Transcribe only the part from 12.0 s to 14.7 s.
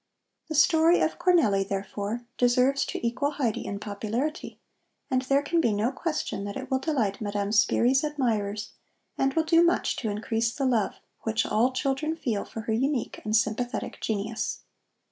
feel for her unique and sympathetic genius.